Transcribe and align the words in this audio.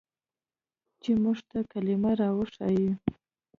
چې 1.01 1.11
موږ 1.23 1.37
ته 1.49 1.59
کلمه 1.71 2.11
راوښييه. 2.19 2.93